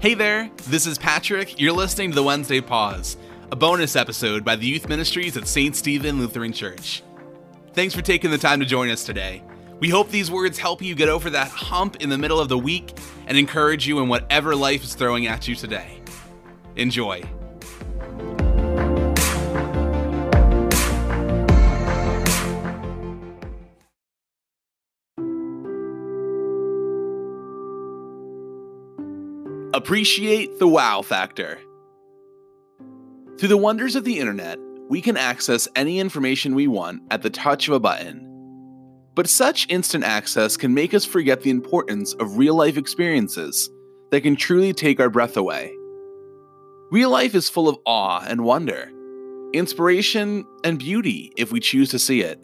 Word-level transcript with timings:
Hey 0.00 0.14
there, 0.14 0.48
this 0.68 0.86
is 0.86 0.96
Patrick. 0.96 1.60
You're 1.60 1.72
listening 1.72 2.10
to 2.10 2.14
the 2.14 2.22
Wednesday 2.22 2.60
Pause, 2.60 3.16
a 3.50 3.56
bonus 3.56 3.96
episode 3.96 4.44
by 4.44 4.54
the 4.54 4.64
youth 4.64 4.88
ministries 4.88 5.36
at 5.36 5.48
St. 5.48 5.74
Stephen 5.74 6.20
Lutheran 6.20 6.52
Church. 6.52 7.02
Thanks 7.72 7.96
for 7.96 8.02
taking 8.02 8.30
the 8.30 8.38
time 8.38 8.60
to 8.60 8.64
join 8.64 8.90
us 8.90 9.02
today. 9.02 9.42
We 9.80 9.88
hope 9.88 10.08
these 10.10 10.30
words 10.30 10.56
help 10.56 10.82
you 10.82 10.94
get 10.94 11.08
over 11.08 11.30
that 11.30 11.48
hump 11.48 11.96
in 11.96 12.10
the 12.10 12.16
middle 12.16 12.38
of 12.38 12.48
the 12.48 12.56
week 12.56 12.96
and 13.26 13.36
encourage 13.36 13.88
you 13.88 13.98
in 13.98 14.08
whatever 14.08 14.54
life 14.54 14.84
is 14.84 14.94
throwing 14.94 15.26
at 15.26 15.48
you 15.48 15.56
today. 15.56 16.00
Enjoy. 16.76 17.20
Appreciate 29.78 30.58
the 30.58 30.66
wow 30.66 31.02
factor. 31.02 31.56
Through 33.38 33.48
the 33.48 33.56
wonders 33.56 33.94
of 33.94 34.02
the 34.02 34.18
internet, 34.18 34.58
we 34.88 35.00
can 35.00 35.16
access 35.16 35.68
any 35.76 36.00
information 36.00 36.56
we 36.56 36.66
want 36.66 37.02
at 37.12 37.22
the 37.22 37.30
touch 37.30 37.68
of 37.68 37.74
a 37.74 37.78
button. 37.78 38.24
But 39.14 39.28
such 39.28 39.70
instant 39.70 40.02
access 40.02 40.56
can 40.56 40.74
make 40.74 40.94
us 40.94 41.04
forget 41.04 41.42
the 41.42 41.50
importance 41.50 42.12
of 42.14 42.38
real 42.38 42.56
life 42.56 42.76
experiences 42.76 43.70
that 44.10 44.22
can 44.22 44.34
truly 44.34 44.72
take 44.72 44.98
our 44.98 45.10
breath 45.10 45.36
away. 45.36 45.72
Real 46.90 47.10
life 47.10 47.36
is 47.36 47.48
full 47.48 47.68
of 47.68 47.78
awe 47.86 48.24
and 48.26 48.42
wonder, 48.42 48.90
inspiration 49.52 50.44
and 50.64 50.80
beauty 50.80 51.32
if 51.36 51.52
we 51.52 51.60
choose 51.60 51.90
to 51.90 52.00
see 52.00 52.20
it. 52.20 52.40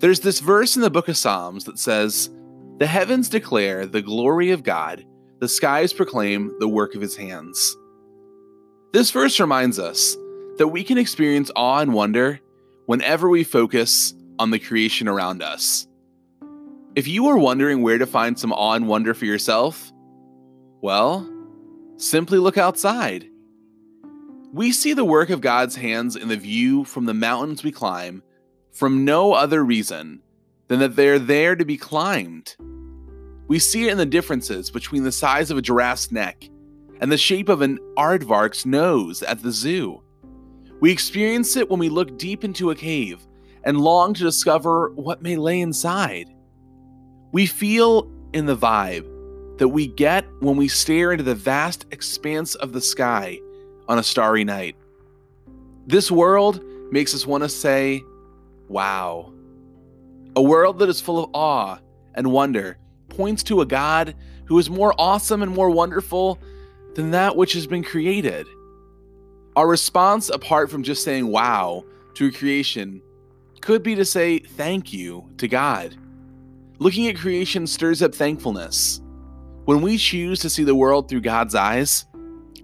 There's 0.00 0.20
this 0.20 0.40
verse 0.40 0.74
in 0.74 0.82
the 0.82 0.90
book 0.90 1.06
of 1.06 1.16
Psalms 1.16 1.66
that 1.66 1.78
says, 1.78 2.30
The 2.78 2.88
heavens 2.88 3.28
declare 3.28 3.86
the 3.86 4.02
glory 4.02 4.50
of 4.50 4.64
God 4.64 5.04
the 5.40 5.48
skies 5.48 5.92
proclaim 5.92 6.54
the 6.58 6.68
work 6.68 6.94
of 6.94 7.00
his 7.00 7.16
hands. 7.16 7.76
This 8.92 9.10
verse 9.10 9.38
reminds 9.38 9.78
us 9.78 10.16
that 10.58 10.68
we 10.68 10.82
can 10.82 10.98
experience 10.98 11.50
awe 11.54 11.80
and 11.80 11.92
wonder 11.92 12.40
whenever 12.86 13.28
we 13.28 13.44
focus 13.44 14.14
on 14.38 14.50
the 14.50 14.58
creation 14.58 15.08
around 15.08 15.42
us. 15.42 15.86
If 16.94 17.06
you 17.06 17.26
are 17.26 17.36
wondering 17.36 17.82
where 17.82 17.98
to 17.98 18.06
find 18.06 18.38
some 18.38 18.52
awe 18.52 18.72
and 18.72 18.88
wonder 18.88 19.12
for 19.12 19.26
yourself, 19.26 19.92
well, 20.80 21.30
simply 21.98 22.38
look 22.38 22.56
outside. 22.56 23.28
We 24.52 24.72
see 24.72 24.94
the 24.94 25.04
work 25.04 25.28
of 25.28 25.42
God's 25.42 25.76
hands 25.76 26.16
in 26.16 26.28
the 26.28 26.36
view 26.36 26.84
from 26.84 27.04
the 27.04 27.12
mountains 27.12 27.62
we 27.62 27.72
climb 27.72 28.22
from 28.72 29.04
no 29.04 29.32
other 29.32 29.64
reason 29.64 30.22
than 30.68 30.78
that 30.80 30.96
they're 30.96 31.18
there 31.18 31.56
to 31.56 31.64
be 31.64 31.76
climbed. 31.76 32.56
We 33.48 33.58
see 33.58 33.86
it 33.86 33.92
in 33.92 33.98
the 33.98 34.06
differences 34.06 34.70
between 34.70 35.04
the 35.04 35.12
size 35.12 35.50
of 35.50 35.58
a 35.58 35.62
giraffe's 35.62 36.10
neck 36.10 36.48
and 37.00 37.12
the 37.12 37.18
shape 37.18 37.48
of 37.48 37.62
an 37.62 37.78
aardvark's 37.96 38.66
nose 38.66 39.22
at 39.22 39.42
the 39.42 39.52
zoo. 39.52 40.02
We 40.80 40.90
experience 40.90 41.56
it 41.56 41.70
when 41.70 41.78
we 41.78 41.88
look 41.88 42.18
deep 42.18 42.44
into 42.44 42.70
a 42.70 42.74
cave 42.74 43.26
and 43.64 43.80
long 43.80 44.14
to 44.14 44.22
discover 44.22 44.92
what 44.94 45.22
may 45.22 45.36
lay 45.36 45.60
inside. 45.60 46.28
We 47.32 47.46
feel 47.46 48.10
in 48.32 48.46
the 48.46 48.56
vibe 48.56 49.06
that 49.58 49.68
we 49.68 49.86
get 49.86 50.26
when 50.40 50.56
we 50.56 50.68
stare 50.68 51.12
into 51.12 51.24
the 51.24 51.34
vast 51.34 51.86
expanse 51.90 52.54
of 52.56 52.72
the 52.72 52.80
sky 52.80 53.38
on 53.88 53.98
a 53.98 54.02
starry 54.02 54.44
night. 54.44 54.76
This 55.86 56.10
world 56.10 56.62
makes 56.90 57.14
us 57.14 57.26
want 57.26 57.42
to 57.42 57.48
say, 57.48 58.02
wow. 58.68 59.32
A 60.34 60.42
world 60.42 60.78
that 60.80 60.88
is 60.88 61.00
full 61.00 61.24
of 61.24 61.30
awe 61.32 61.78
and 62.14 62.32
wonder 62.32 62.76
points 63.08 63.42
to 63.44 63.60
a 63.60 63.66
God 63.66 64.14
who 64.46 64.58
is 64.58 64.70
more 64.70 64.94
awesome 64.98 65.42
and 65.42 65.52
more 65.52 65.70
wonderful 65.70 66.38
than 66.94 67.10
that 67.10 67.36
which 67.36 67.52
has 67.52 67.66
been 67.66 67.82
created. 67.82 68.46
Our 69.56 69.68
response, 69.68 70.28
apart 70.28 70.70
from 70.70 70.82
just 70.82 71.04
saying 71.04 71.26
wow 71.26 71.84
to 72.14 72.32
creation, 72.32 73.02
could 73.60 73.82
be 73.82 73.94
to 73.94 74.04
say 74.04 74.38
thank 74.38 74.92
you 74.92 75.28
to 75.38 75.48
God. 75.48 75.96
Looking 76.78 77.08
at 77.08 77.16
creation 77.16 77.66
stirs 77.66 78.02
up 78.02 78.14
thankfulness. 78.14 79.00
When 79.64 79.80
we 79.80 79.98
choose 79.98 80.40
to 80.40 80.50
see 80.50 80.62
the 80.62 80.74
world 80.74 81.08
through 81.08 81.22
God's 81.22 81.54
eyes, 81.54 82.04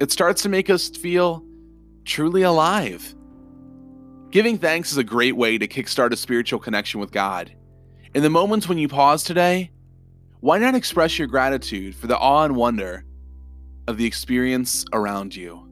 it 0.00 0.12
starts 0.12 0.42
to 0.42 0.48
make 0.48 0.70
us 0.70 0.88
feel 0.90 1.44
truly 2.04 2.42
alive. 2.42 3.14
Giving 4.30 4.58
thanks 4.58 4.92
is 4.92 4.98
a 4.98 5.04
great 5.04 5.36
way 5.36 5.58
to 5.58 5.66
kickstart 5.68 6.12
a 6.12 6.16
spiritual 6.16 6.58
connection 6.58 7.00
with 7.00 7.10
God. 7.10 7.54
In 8.14 8.22
the 8.22 8.30
moments 8.30 8.68
when 8.68 8.78
you 8.78 8.88
pause 8.88 9.24
today, 9.24 9.70
why 10.42 10.58
not 10.58 10.74
express 10.74 11.20
your 11.20 11.28
gratitude 11.28 11.94
for 11.94 12.08
the 12.08 12.18
awe 12.18 12.42
and 12.42 12.56
wonder 12.56 13.04
of 13.86 13.96
the 13.96 14.04
experience 14.04 14.84
around 14.92 15.36
you? 15.36 15.71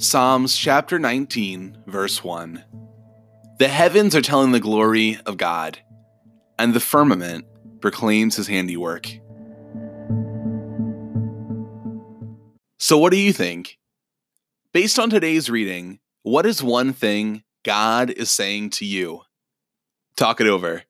Psalms 0.00 0.56
chapter 0.56 0.96
19, 0.96 1.78
verse 1.88 2.22
1. 2.22 2.62
The 3.58 3.66
heavens 3.66 4.14
are 4.14 4.22
telling 4.22 4.52
the 4.52 4.60
glory 4.60 5.18
of 5.26 5.36
God, 5.36 5.76
and 6.56 6.72
the 6.72 6.78
firmament 6.78 7.46
proclaims 7.80 8.36
his 8.36 8.46
handiwork. 8.46 9.08
So, 12.78 12.96
what 12.96 13.10
do 13.10 13.16
you 13.16 13.32
think? 13.32 13.76
Based 14.72 15.00
on 15.00 15.10
today's 15.10 15.50
reading, 15.50 15.98
what 16.22 16.46
is 16.46 16.62
one 16.62 16.92
thing 16.92 17.42
God 17.64 18.08
is 18.08 18.30
saying 18.30 18.70
to 18.70 18.84
you? 18.84 19.22
Talk 20.14 20.40
it 20.40 20.46
over. 20.46 20.84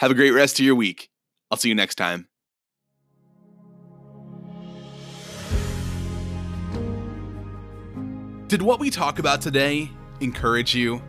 Have 0.00 0.10
a 0.10 0.14
great 0.14 0.32
rest 0.32 0.60
of 0.60 0.66
your 0.66 0.74
week. 0.74 1.08
I'll 1.50 1.56
see 1.56 1.70
you 1.70 1.74
next 1.74 1.94
time. 1.94 2.28
Did 8.52 8.60
what 8.60 8.80
we 8.80 8.90
talk 8.90 9.18
about 9.18 9.40
today 9.40 9.90
encourage 10.20 10.74
you? 10.74 11.00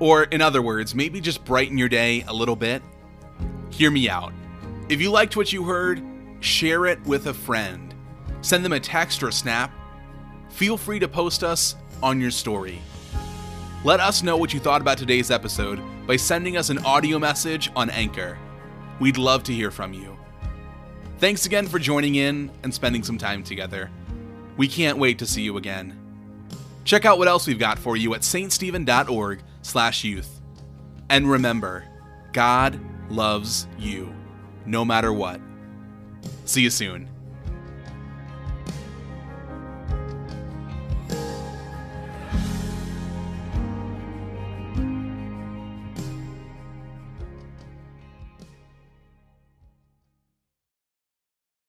Or, 0.00 0.24
in 0.24 0.42
other 0.42 0.60
words, 0.60 0.94
maybe 0.94 1.18
just 1.18 1.42
brighten 1.42 1.78
your 1.78 1.88
day 1.88 2.26
a 2.28 2.34
little 2.34 2.56
bit? 2.56 2.82
Hear 3.70 3.90
me 3.90 4.10
out. 4.10 4.34
If 4.90 5.00
you 5.00 5.10
liked 5.10 5.34
what 5.34 5.50
you 5.50 5.64
heard, 5.64 6.02
share 6.40 6.84
it 6.84 7.02
with 7.06 7.28
a 7.28 7.32
friend. 7.32 7.94
Send 8.42 8.66
them 8.66 8.74
a 8.74 8.80
text 8.80 9.22
or 9.22 9.28
a 9.28 9.32
snap. 9.32 9.72
Feel 10.50 10.76
free 10.76 10.98
to 10.98 11.08
post 11.08 11.42
us 11.42 11.74
on 12.02 12.20
your 12.20 12.30
story. 12.30 12.82
Let 13.82 14.00
us 14.00 14.22
know 14.22 14.36
what 14.36 14.52
you 14.52 14.60
thought 14.60 14.82
about 14.82 14.98
today's 14.98 15.30
episode 15.30 15.80
by 16.06 16.16
sending 16.16 16.58
us 16.58 16.68
an 16.68 16.84
audio 16.84 17.18
message 17.18 17.70
on 17.76 17.88
Anchor. 17.88 18.36
We'd 19.00 19.16
love 19.16 19.42
to 19.44 19.54
hear 19.54 19.70
from 19.70 19.94
you. 19.94 20.18
Thanks 21.16 21.46
again 21.46 21.66
for 21.66 21.78
joining 21.78 22.16
in 22.16 22.50
and 22.62 22.74
spending 22.74 23.04
some 23.04 23.16
time 23.16 23.42
together. 23.42 23.90
We 24.58 24.68
can't 24.68 24.98
wait 24.98 25.18
to 25.20 25.26
see 25.26 25.40
you 25.40 25.56
again. 25.56 25.97
Check 26.88 27.04
out 27.04 27.18
what 27.18 27.28
else 27.28 27.46
we've 27.46 27.58
got 27.58 27.78
for 27.78 27.98
you 27.98 28.14
at 28.14 28.22
ststephen.org/youth. 28.22 30.40
And 31.10 31.30
remember, 31.30 31.84
God 32.32 32.80
loves 33.10 33.68
you 33.78 34.10
no 34.64 34.86
matter 34.86 35.12
what. 35.12 35.38
See 36.46 36.62
you 36.62 36.70
soon. 36.70 37.10